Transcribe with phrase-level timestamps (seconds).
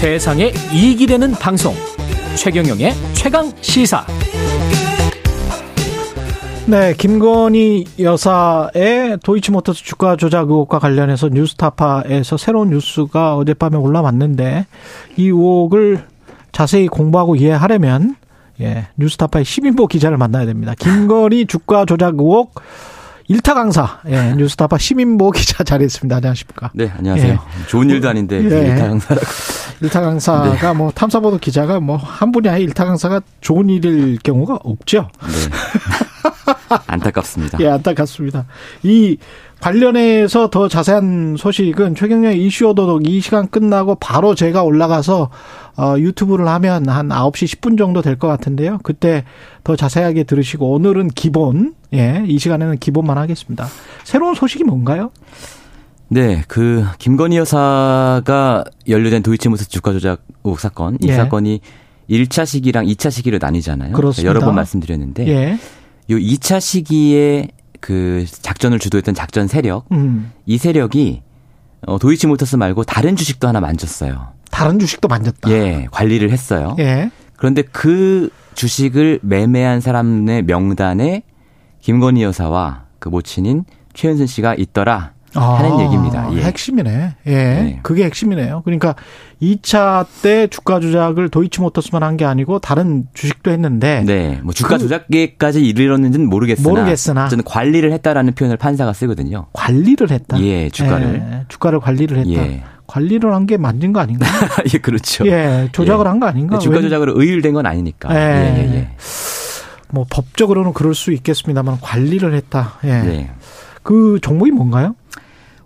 [0.00, 1.74] 세상에 이익이 되는 방송
[2.34, 4.06] 최경영의 최강 시사
[6.66, 14.64] 네, 김건희 여사의 도이치모터스 주가 조작 의혹과 관련해서 뉴스타파에서 새로운 뉴스가 어젯밤에 올라왔는데
[15.18, 16.02] 이 의혹을
[16.50, 18.16] 자세히 공부하고 이해하려면
[18.62, 20.72] 예, 뉴스타파의 시민보 기자를 만나야 됩니다.
[20.78, 22.54] 김건희 주가 조작 의혹
[23.30, 26.16] 일타 강사, 예, 뉴스타파 시민보 기자 자리했습니다.
[26.16, 26.72] 안녕하십니까?
[26.74, 27.32] 네, 안녕하세요.
[27.34, 27.66] 예.
[27.68, 28.40] 좋은 일도 아닌데 예.
[28.40, 29.26] 일타 강사라고.
[29.82, 30.72] 일타 강사가 네.
[30.76, 35.08] 뭐 탐사보도 기자가 뭐 한 분이 아예 일타 강사가 좋은 일일 경우가 없죠.
[35.22, 36.49] 네.
[36.86, 37.58] 안타깝습니다.
[37.60, 38.46] 예, 안타깝습니다.
[38.82, 39.16] 이
[39.60, 45.30] 관련해서 더 자세한 소식은 최경영 이슈 오도독 이 시간 끝나고 바로 제가 올라가서
[45.76, 48.78] 어, 유튜브를 하면 한 9시 10분 정도 될 것 같은데요.
[48.82, 49.24] 그때
[49.64, 53.66] 더 자세하게 들으시고 오늘은 기본, 예, 이 시간에는 기본만 하겠습니다.
[54.04, 55.10] 새로운 소식이 뭔가요?
[56.08, 61.14] 네, 그 김건희 여사가 연루된 도이치모스 주가 조작 의혹 사건, 이 예.
[61.14, 61.60] 사건이
[62.10, 63.92] 1차 시기랑 2차 시기를 나뉘잖아요.
[63.92, 64.28] 그렇습니다.
[64.28, 65.58] 여러 번 말씀드렸는데 예.
[66.10, 67.48] 요 2차 시기에
[67.80, 70.32] 그 작전을 주도했던 작전 세력, 음.
[70.46, 71.22] 이 세력이
[71.86, 74.28] 어, 도이치모터스 말고 다른 주식도 하나 만졌어요.
[74.50, 75.50] 다른 주식도 만졌다.
[75.50, 76.76] 예, 관리를 했어요.
[76.78, 77.10] 예.
[77.36, 81.22] 그런데 그 주식을 매매한 사람의 명단에
[81.80, 85.12] 김건희 여사와 그 모친인 최은순 씨가 있더라.
[85.34, 86.28] 하는 아, 얘기입니다.
[86.34, 86.42] 예.
[86.42, 87.14] 핵심이네.
[87.26, 87.30] 예.
[87.30, 87.80] 네.
[87.82, 88.62] 그게 핵심이네요.
[88.64, 88.94] 그러니까
[89.40, 94.40] 2차 때 주가 조작을 도이치모터스만 한 게 아니고 다른 주식도 했는데 네.
[94.42, 99.46] 뭐 주가 그, 조작에까지 이르렀는지는 모르겠으나 모르겠으나 저는 관리를 했다라는 표현을 판사가 쓰거든요.
[99.52, 100.40] 관리를 했다.
[100.42, 101.14] 예, 주가를.
[101.32, 102.30] 예, 주가를 관리를 했다.
[102.32, 102.64] 예.
[102.88, 104.26] 관리를 한 게 맞는 거 아닌가?
[104.74, 105.24] 예, 그렇죠.
[105.26, 106.08] 예, 조작을 예.
[106.08, 106.56] 한거 아닌가?
[106.58, 108.12] 네, 주가 조작으로 의율된 건 아니니까.
[108.12, 108.88] 예, 예, 예.
[109.92, 112.74] 뭐 법적으로는 그럴 수 있겠습니다만 관리를 했다.
[112.84, 112.88] 예.
[113.02, 113.30] 네.
[113.82, 114.94] 그 종목이 뭔가요?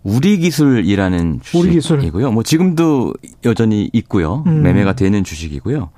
[0.04, 2.30] 우리 기술이라는 주식이고요.
[2.30, 4.44] 뭐 지금도 여전히 있고요.
[4.46, 4.62] 음.
[4.62, 5.90] 매매가 되는 주식이고요.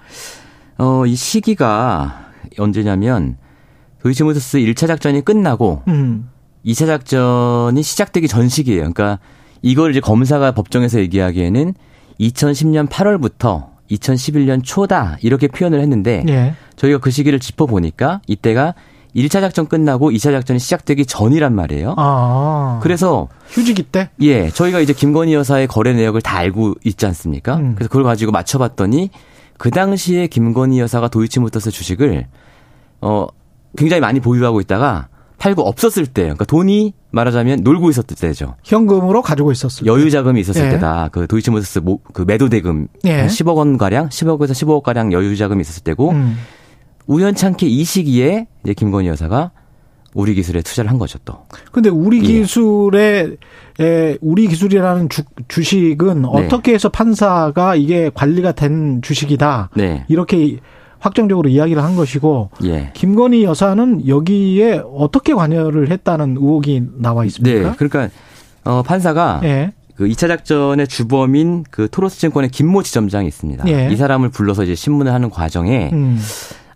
[0.79, 3.37] 어, 이 시기가 언제냐면
[4.03, 6.29] 도이치모터스 1차 작전이 끝나고 음.
[6.65, 8.93] 2차 작전이 시작되기 전 시기예요.
[8.93, 9.19] 그러니까
[9.61, 11.75] 이걸 이제 검사가 법정에서 얘기하기에는
[12.21, 16.55] 2010년 8월부터 2011년 초다 이렇게 표현을 했는데 예.
[16.77, 18.75] 저희가 그 시기를 짚어 보니까 이때가
[19.17, 21.95] 1차 작전 끝나고 2차 작전이 시작되기 전이란 말이에요.
[21.97, 22.81] 아.
[22.83, 24.11] 그래서 휴지기 때?
[24.21, 27.57] 예, 저희가 이제 김건희 여사의 거래 내역을 다 알고 있지 않습니까?
[27.57, 27.75] 음.
[27.75, 29.11] 그래서 그걸 가지고 맞춰 봤더니
[29.59, 32.27] 그 당시에 김건희 여사가 도이치모터스 주식을
[33.01, 33.27] 어
[33.77, 38.57] 굉장히 많이 보유하고 있다가 팔고 없었을 때, 그러니까 돈이 말하자면 놀고 있었을 때죠.
[38.65, 40.71] 현금으로 가지고 있었을 여유 자금이 있었을 예.
[40.71, 41.09] 때다.
[41.13, 43.27] 그 도이치모터스 그 매도 대금 예.
[43.27, 46.39] 10억 원 가량, 10억에서 15억 가량 여유 자금이 있었을 때고 음.
[47.07, 49.51] 우연찮게 이 시기에 이제 김건희 여사가
[50.15, 51.45] 우리 기술에 투자를 한 거죠 또.
[51.73, 52.23] 근데 우리 예.
[52.23, 53.37] 기술에
[53.79, 56.29] 에, 우리 기술이라는 주, 주식은 네.
[56.29, 59.71] 어떻게 해서 판사가 이게 관리가 된 주식이다.
[59.77, 60.07] 네.
[60.09, 60.59] 이렇게
[60.99, 62.91] 확정적으로 이야기를 한 것이고 예.
[62.95, 67.71] 김건희 여사는 여기에 어떻게 관여를 했다는 의혹이 나와 있습니까?
[67.71, 67.77] 네.
[67.77, 68.09] 그러니까
[68.65, 69.73] 어 판사가 예.
[69.97, 73.69] 그 2차 작전의 주범인 그 토로스 증권의 김모 지점장이 있습니다.
[73.69, 73.89] 예.
[73.91, 76.19] 이 사람을 불러서 이제 신문을 하는 과정에 음.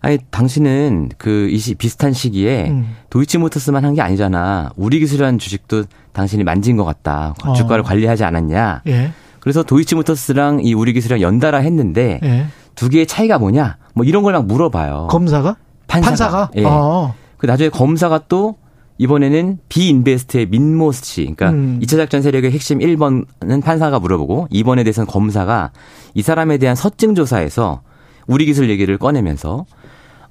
[0.01, 2.95] 아니 당신은 그 이시 비슷한 시기에 음.
[3.11, 4.71] 도이치모터스만 한 게 아니잖아.
[4.75, 7.35] 우리 기술이라는 주식도 당신이 만진 것 같다.
[7.45, 7.53] 어.
[7.53, 8.81] 주가를 관리하지 않았냐.
[8.87, 9.11] 예.
[9.39, 12.45] 그래서 도이치모터스랑 이 우리 기술이랑 연달아 했는데 예.
[12.75, 13.77] 두 개의 차이가 뭐냐?
[13.93, 15.07] 뭐 이런 걸 막 물어봐요.
[15.11, 15.57] 검사가?
[15.87, 16.09] 판사가.
[16.11, 16.51] 판사가?
[16.55, 16.63] 예.
[16.65, 17.13] 어.
[17.37, 18.55] 그 나중에 검사가 또
[18.97, 21.79] 이번에는 비인베스트의 민모스 씨, 그러니까 음.
[21.81, 25.71] 2차 작전 세력의 핵심 1번은 판사가 물어보고 2번에 대해서는 검사가
[26.13, 27.81] 이 사람에 대한 서증 조사에서
[28.27, 29.65] 우리 기술 얘기를 꺼내면서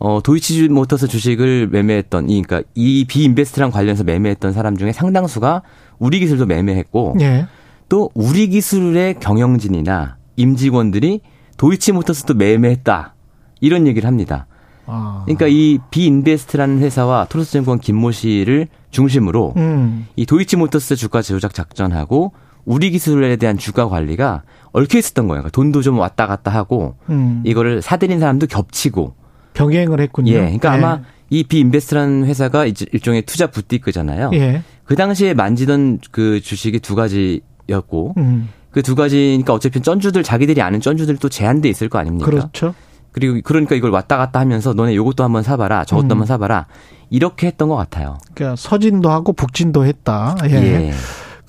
[0.00, 5.62] 어, 도이치 모터스 주식을 매매했던, 이, 그러니까 이 비인베스트랑 관련해서 매매했던 사람 중에 상당수가
[5.98, 7.46] 우리 기술도 매매했고, 예.
[7.90, 11.20] 또 우리 기술의 경영진이나 임직원들이
[11.58, 13.14] 도이치 모터스도 매매했다.
[13.60, 14.46] 이런 얘기를 합니다.
[14.86, 15.22] 아.
[15.26, 20.06] 그러니까 이 비인베스트라는 회사와 토러스증권 김모 씨를 중심으로 음.
[20.16, 22.32] 이 도이치 모터스 주가 조작 작전하고
[22.64, 25.42] 우리 기술에 대한 주가 관리가 얽혀 있었던 거예요.
[25.42, 27.42] 그러니까 돈도 좀 왔다 갔다 하고 음.
[27.44, 29.19] 이거를 사들인 사람도 겹치고
[29.54, 30.32] 병행을 했군요.
[30.32, 30.38] 예.
[30.38, 30.76] 그러니까 네.
[30.76, 34.30] 아마 이 비인베스트라는 회사가 일종의 투자 부티크잖아요.
[34.34, 34.62] 예.
[34.84, 38.48] 그 당시에 만지던 그 주식이 두 가지였고 음.
[38.70, 42.30] 그 두 가지니까 어차피 쩐주들 자기들이 아는 쩐주들 또 제한돼 있을 거 아닙니까?
[42.30, 42.74] 그렇죠.
[43.12, 46.10] 그리고 그러니까 이걸 왔다 갔다 하면서 너네 요것도 한번 사봐라 저것도 음.
[46.12, 46.66] 한번 사봐라
[47.10, 48.18] 이렇게 했던 것 같아요.
[48.34, 50.36] 그러니까 서진도 하고 북진도 했다.
[50.48, 50.54] 예.
[50.54, 50.92] 예.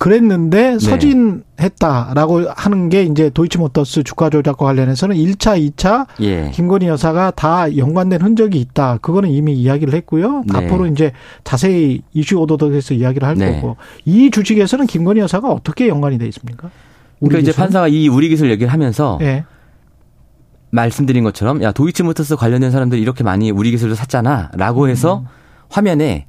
[0.02, 0.78] 그랬는데 네.
[0.80, 6.50] 서진했다라고 하는 게 이제 도이치모터스 주가 조작과 관련해서는 1차, 2차 예.
[6.52, 8.98] 김건희 여사가 다 연관된 흔적이 있다.
[9.00, 10.42] 그거는 이미 이야기를 했고요.
[10.52, 10.58] 네.
[10.58, 11.12] 앞으로 이제
[11.44, 13.54] 자세히 이슈 오도독에서 이야기를 할 네.
[13.54, 16.68] 거고 이 주식에서는 김건희 여사가 어떻게 연관이 돼 있습니까?
[17.20, 19.44] 그러니까 이제 판사가 이 우리 기술 얘기를 하면서 예.
[20.70, 25.26] 말씀드린 것처럼 야 도이치모터스 관련된 사람들이 이렇게 많이 우리 기술도 샀잖아라고 해서 음.
[25.68, 26.26] 화면에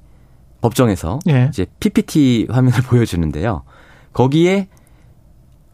[0.63, 1.48] 법정에서 예.
[1.50, 3.63] 이제 PPT 화면을 보여주는데요.
[4.13, 4.68] 거기에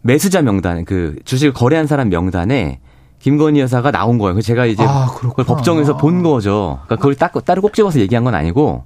[0.01, 2.79] 매수자 명단 그 주식을 거래한 사람 명단에
[3.19, 4.35] 김건희 여사가 나온 거예요.
[4.35, 6.79] 그 제가 이제 아, 그걸 법정에서 본 거죠.
[6.85, 8.85] 그러니까 그걸 딱 따로 꼭 집어서 얘기한 건 아니고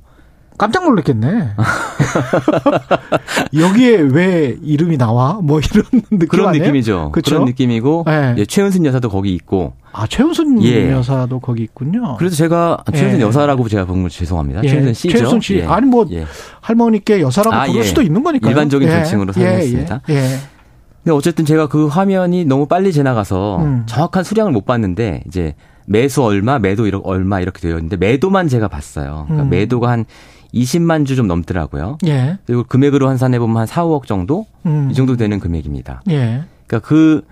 [0.57, 1.49] 깜짝 놀랐겠네.
[3.53, 5.39] 여기에 왜 이름이 나와?
[5.41, 6.65] 뭐 이런 느낌 그런 아니에요?
[6.65, 7.11] 느낌이죠.
[7.11, 7.35] 그쵸?
[7.35, 8.35] 그런 느낌이고 네.
[8.37, 9.73] 예, 최은순 여사도 거기 있고.
[9.91, 10.91] 아 최은순 예.
[10.91, 12.15] 여사도 거기 있군요.
[12.17, 13.23] 그래서 제가 최은순 예.
[13.23, 14.63] 여사라고 제가 본걸 죄송합니다.
[14.63, 14.69] 예.
[14.69, 15.17] 최은순 씨죠.
[15.17, 15.55] 최은순 씨.
[15.57, 15.65] 예.
[15.65, 16.25] 아니 뭐 예.
[16.61, 17.83] 할머니께 여사라고 아, 부를 예.
[17.83, 18.49] 수도 있는 거니까요.
[18.49, 20.01] 일반적인 조칭으로 사용했습니다.
[20.05, 23.83] 근데 어쨌든 제가 그 화면이 너무 빨리 지나가서 음.
[23.87, 25.53] 정확한 수량을 못 봤는데 이제
[25.85, 29.25] 매수 얼마, 매도 이렇게 얼마 이렇게 되어 있는데 매도만 제가 봤어요.
[29.27, 29.49] 그러니까 음.
[29.49, 30.05] 매도가 한
[30.53, 31.97] 20만 주 좀 넘더라고요.
[32.05, 32.37] 예.
[32.45, 34.89] 그리고 금액으로 환산해 보면 한 4, 5억 정도 음.
[34.91, 36.01] 이 정도 되는 금액입니다.
[36.09, 36.43] 예.
[36.67, 37.25] 그러니까 그,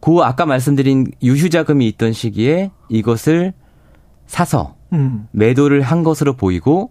[0.00, 3.52] 그 아까 말씀드린 유휴 자금이 있던 시기에 이것을
[4.26, 5.26] 사서 음.
[5.32, 6.90] 매도를 한 것으로 보이고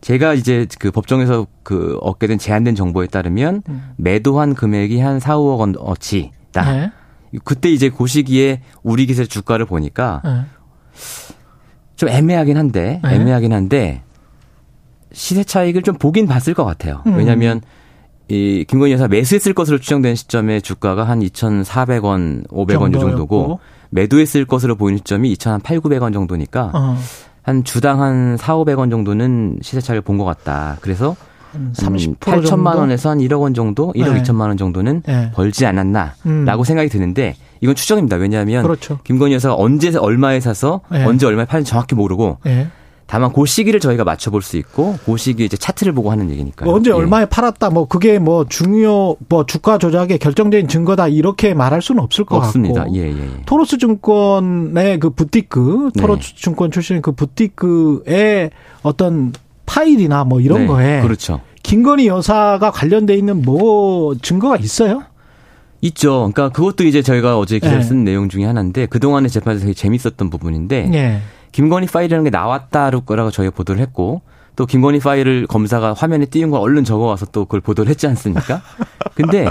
[0.00, 3.92] 제가 이제 그 법정에서 그 얻게 된 제한된 정보에 따르면 음.
[3.96, 6.72] 매도한 금액이 한 4, 5억 원어치다.
[6.72, 6.92] 네.
[7.44, 10.42] 그때 이제 그 시기에 우리 기세 주가를 보니까 네.
[11.96, 13.14] 좀 애매하긴 한데 네.
[13.14, 14.02] 애매하긴 한데
[15.16, 17.02] 시세 차익을 좀 보긴 봤을 것 같아요.
[17.06, 17.16] 음.
[17.16, 17.62] 왜냐하면
[18.28, 23.58] 이 김건희 여사 매수했을 것으로 추정된 시점에 주가가 한 2,400원, 500원 이 정도고
[23.90, 26.98] 매도했을 것으로 보이는 시점이 2,800, 900원 정도니까 어.
[27.42, 30.76] 한 주당 한 4, 500원 정도는 시세 차익을 본 것 같다.
[30.82, 31.16] 그래서
[31.54, 34.22] 30% 8천만 음, 원에서 한 1억 원 정도, 1억 네.
[34.22, 35.30] 2천만 원 정도는 네.
[35.32, 36.64] 벌지 않았나라고 음.
[36.64, 38.16] 생각이 드는데 이건 추정입니다.
[38.16, 38.98] 왜냐하면 그렇죠.
[39.04, 41.04] 김건희 여사가 언제 얼마에 사서 네.
[41.04, 42.66] 언제 얼마에 팔는지 정확히 모르고 네.
[43.06, 46.68] 다만 그 시기를 저희가 맞춰볼 수 있고 그 시기 이제 차트를 보고 하는 얘기니까요.
[46.70, 46.94] 언제 예.
[46.94, 52.24] 얼마에 팔았다 뭐 그게 뭐 중요 뭐 주가 조작의 결정적인 증거다 이렇게 말할 수는 없을
[52.24, 52.82] 것 없습니다.
[52.82, 52.96] 같고.
[52.96, 53.30] 예, 예, 예.
[53.46, 56.00] 토로스 증권의 그 부티크, 네.
[56.00, 58.50] 토로스 증권 출신의 그 부티크의
[58.82, 59.32] 어떤
[59.66, 61.40] 파일이나 뭐 이런 네, 거에 그렇죠.
[61.62, 65.02] 김건희 여사가 관련돼 있는 뭐 증거가 있어요?
[65.80, 66.30] 있죠.
[66.32, 67.84] 그러니까 그것도 이제 저희가 어제 기사를 네.
[67.84, 71.20] 쓴 내용 중에 하나인데 그 동안의 재판에서 되게 재밌었던 부분인데 네.
[71.56, 74.20] 김건희 파일이라는 게 나왔다라고 저희가 보도를 했고
[74.56, 78.60] 또 김건희 파일을 검사가 화면에 띄운 걸 얼른 적어와서 또 그걸 보도를 했지 않습니까?
[79.16, 79.48] 근데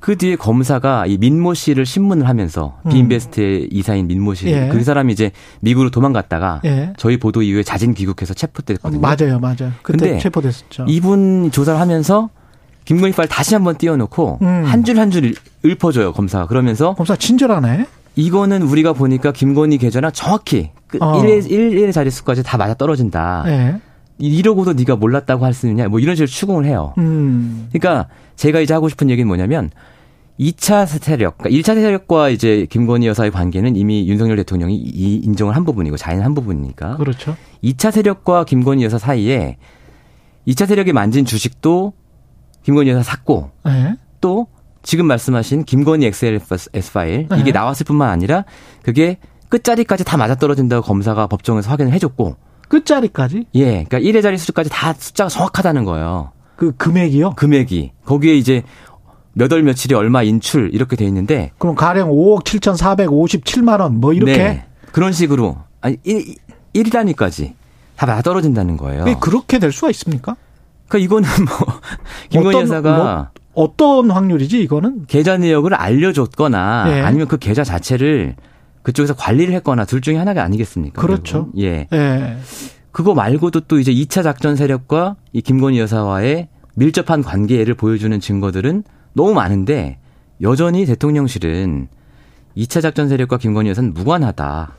[0.00, 2.90] 그 뒤에 검사가 이 민모 씨를 신문을 하면서 음.
[2.90, 4.68] 비인베스트의 이사인 민모 씨, 예.
[4.68, 6.92] 그 사람이 이제 미국으로 도망갔다가 예.
[6.98, 9.00] 저희 보도 이후에 자진 귀국해서 체포됐거든요.
[9.00, 9.72] 맞아요, 맞아요.
[9.80, 10.84] 그때 체포됐었죠.
[10.88, 12.28] 이분 조사를 하면서
[12.84, 14.64] 김건희 파일 다시 한번 띄워놓고 음.
[14.66, 15.34] 한줄 한줄
[15.64, 17.86] 읊어줘요 검사가 그러면서 검사 친절하네.
[18.16, 21.22] 이거는 우리가 보니까 김건희 계좌나 정확히 그 어.
[21.22, 23.44] 1의, 1의 자릿수까지 다 맞아 떨어진다.
[23.46, 23.80] 네.
[24.18, 26.92] 이러고도 네가 몰랐다고 할 수 있느냐 뭐 이런 식으로 추궁을 해요.
[26.98, 27.68] 음.
[27.72, 29.70] 그러니까 제가 이제 하고 싶은 얘기는 뭐냐면
[30.38, 35.64] 2차 세력, 그러니까 1차 세력과 이제 김건희 여사의 관계는 이미 윤석열 대통령이 이 인정을 한
[35.64, 36.96] 부분이고 자인 한 부분이니까.
[36.96, 37.36] 그렇죠.
[37.62, 39.58] 2차 세력과 김건희 여사 사이에
[40.48, 41.92] 2차 세력이 만진 주식도
[42.62, 43.96] 김건희 여사 샀고 네.
[44.22, 44.46] 또
[44.82, 47.38] 지금 말씀하신 김건희 XLS 파일 네.
[47.40, 48.44] 이게 나왔을 뿐만 아니라
[48.82, 49.18] 그게
[49.48, 52.36] 끝자리까지 다 맞아떨어진다고 검사가 법정에서 확인을 해줬고
[52.68, 53.46] 끝자리까지?
[53.56, 56.30] 예, 그러니까 1의 자리 수까지 다 숫자가 정확하다는 거예요.
[56.56, 57.32] 그 금액이요?
[57.34, 58.62] 금액이 거기에 이제
[59.32, 64.66] 몇월 며칠에 얼마 인출 이렇게 돼 있는데 그럼 가령 5억 7,457만 원 뭐 이렇게 네,
[64.92, 66.34] 그런 식으로 아니 1,
[66.72, 67.54] 1 단위까지
[67.96, 69.04] 다 맞아떨어진다는 거예요.
[69.20, 70.36] 그렇게 될 수가 있습니까?
[70.88, 71.80] 그러니까 이거는 뭐
[72.30, 75.06] 김건희 여사가 뭐 어떤 확률이지 이거는?
[75.06, 77.00] 계좌 내역을 알려줬거나 예.
[77.00, 78.36] 아니면 그 계좌 자체를
[78.82, 81.00] 그쪽에서 관리를 했거나 둘 중에 하나가 아니겠습니까?
[81.00, 81.48] 그렇죠.
[81.58, 81.86] 예.
[81.92, 82.36] 예.
[82.92, 89.34] 그거 말고도 또 이제 2차 작전 세력과 이 김건희 여사와의 밀접한 관계를 보여주는 증거들은 너무
[89.34, 89.98] 많은데
[90.40, 91.88] 여전히 대통령실은
[92.56, 94.72] 2차 작전 세력과 김건희 여사는 무관하다.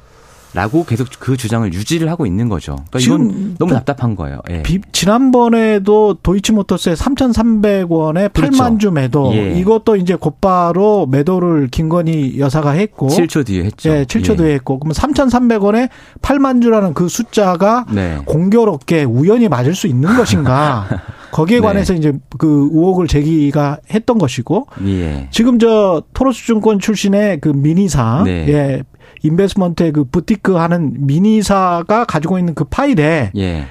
[0.53, 2.75] 라고 계속 그 주장을 유지를 하고 있는 거죠.
[2.89, 4.41] 그러니까 이건 너무 답답한 거예요.
[4.50, 4.63] 예.
[4.63, 8.51] 비, 지난번에도 도이치모터스의 3,300원에 그렇죠.
[8.51, 9.58] 8만 주 매도 예.
[9.58, 13.89] 이것도 이제 곧바로 매도를 김건희 여사가 했고 7초 뒤에 했죠.
[13.89, 14.36] 예, 7초 예.
[14.36, 15.89] 뒤에 했고 그러면 3,300원에
[16.22, 18.20] 8만 주라는 그 숫자가 네.
[18.25, 20.88] 공교롭게 우연히 맞을 수 있는 것인가?
[21.31, 21.65] 거기에 네.
[21.65, 25.27] 관해서 이제 그 의혹을 제기가 했던 것이고 예.
[25.31, 28.48] 지금 저 토로스 증권 출신의 그 미니사 네.
[28.50, 28.84] 예.
[29.24, 33.66] 인베스먼트의 그 부티크 하는 미니사가 가지고 있는 그 파일에 예.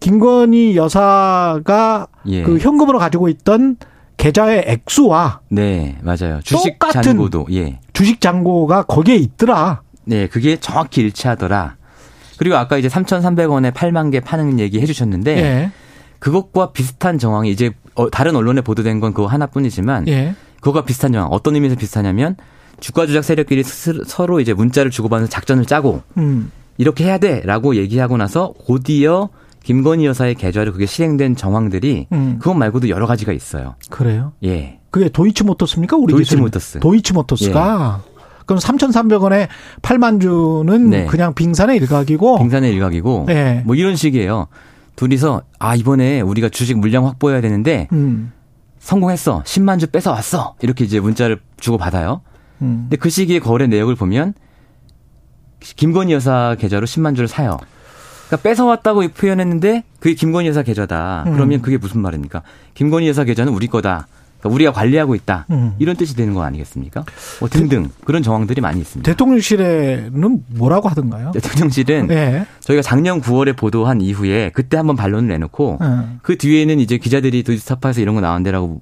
[0.00, 2.42] 김건희 여사가 예.
[2.42, 3.76] 그 현금으로 가지고 있던
[4.16, 9.82] 계좌의 액수와 네 맞아요 주식 똑같은 잔고도 예 주식 잔고가 거기에 있더라.
[10.04, 11.76] 네 그게 정확히 일치하더라.
[12.38, 15.70] 그리고 아까 이제 3,300원에 8만 개 파는 얘기 해주셨는데 예.
[16.18, 20.34] 그것과 비슷한 정황이 이제 어, 다른 언론에 보도된 건 그거 하나뿐이지만 예.
[20.60, 22.36] 그거가 비슷한 정황 어떤 의미에서 비슷하냐면
[22.80, 26.50] 주가 조작 세력끼리 서로 이제 문자를 주고받는 작전을 짜고 음.
[26.78, 29.30] 이렇게 해야 돼라고 얘기하고 나서 곧이어
[29.64, 32.36] 김건희 여사의 계좌로 그게 실행된 정황들이 음.
[32.38, 33.74] 그것 말고도 여러 가지가 있어요.
[33.90, 34.32] 그래요?
[34.44, 34.78] 예.
[34.90, 35.96] 그게 도이치모터스입니까?
[35.96, 36.80] 우리 도이치모터스.
[36.80, 38.16] 도이치모터스가 예.
[38.46, 39.48] 그럼 3,300원에
[39.82, 41.06] 8만 주는 네.
[41.06, 43.62] 그냥 빙산의 일각이고 빙산의 일각이고 네.
[43.66, 44.46] 뭐 이런 식이에요.
[44.94, 48.32] 둘이서 아 이번에 우리가 주식 물량 확보해야 되는데 음.
[48.78, 49.42] 성공했어.
[49.44, 50.54] 10만 주 뺏어 왔어.
[50.62, 52.20] 이렇게 이제 문자를 주고 받아요.
[52.62, 52.86] 음.
[52.88, 54.34] 근데 그 시기의 거래 내역을 보면
[55.60, 57.58] 김건희 여사 계좌로 10만 주를 사요.
[58.26, 61.24] 그러니까 뺏어왔다고 표현했는데 그게 김건희 여사 계좌다.
[61.26, 61.34] 음.
[61.34, 62.42] 그러면 그게 무슨 말입니까?
[62.74, 64.06] 김건희 여사 계좌는 우리 거다.
[64.40, 65.46] 그러니까 우리가 관리하고 있다.
[65.50, 65.74] 음.
[65.78, 67.04] 이런 뜻이 되는 거 아니겠습니까?
[67.40, 69.10] 뭐 등등 그런 정황들이 많이 있습니다.
[69.10, 71.32] 대통령실에는 뭐라고 하던가요?
[71.32, 72.46] 대통령실은 네.
[72.60, 75.86] 저희가 작년 9월에 보도한 이후에 그때 한번 반론을 내놓고 네.
[76.22, 78.80] 그 뒤에는 이제 기자들이 도지스타파에서 이런 거 어,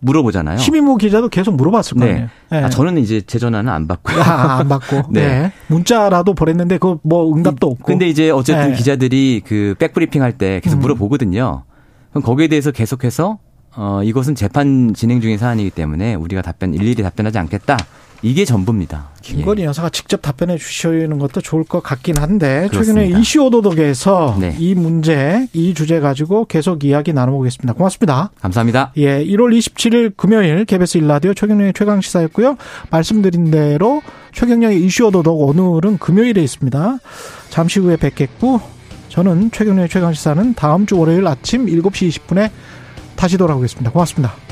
[0.00, 0.58] 물어보잖아요.
[0.58, 2.18] 시민모 기자도 계속 물어봤을 거 아니에요.
[2.18, 2.28] 네.
[2.50, 2.64] 네.
[2.64, 4.20] 아, 저는 이제 제 전화는 안 받고요.
[4.22, 5.02] 아, 안 받고.
[5.12, 5.26] 네.
[5.42, 5.52] 네.
[5.68, 7.84] 문자라도 보냈는데 그 뭐 응답도 없고.
[7.84, 8.76] 근데 이제 어쨌든 네.
[8.76, 10.80] 기자들이 그 백브리핑 할 때 계속 음.
[10.80, 11.62] 물어보거든요.
[12.10, 13.38] 그럼 거기에 대해서 계속해서
[13.74, 17.76] 어, 이것은 재판 진행 중인 사안이기 때문에 우리가 답변 일일이 답변하지 않겠다.
[18.22, 19.10] 이게 전부입니다.
[19.20, 19.66] 김건희 예.
[19.66, 23.02] 여사가 직접 답변해 주시는 것도 좋을 것 같긴 한데 그렇습니다.
[23.02, 24.56] 최근에 이슈 오도독에서 네.
[24.58, 27.72] 이 문제, 이 주제 가지고 계속 이야기 나눠보겠습니다.
[27.74, 28.30] 고맙습니다.
[28.40, 28.92] 감사합니다.
[28.96, 32.56] 예, 1월 27일 금요일 KBS 일라디오 최경영의 최강 시사였고요.
[32.90, 34.02] 말씀드린 대로
[34.32, 36.98] 최경영의 이슈 오도독 오늘은 금요일에 있습니다.
[37.50, 38.60] 잠시 후에 뵙겠고
[39.08, 42.50] 저는 최경영의 최강 시사는 다음 주 월요일 아침 7시 20분에
[43.14, 43.90] 다시 돌아오겠습니다.
[43.90, 44.51] 고맙습니다.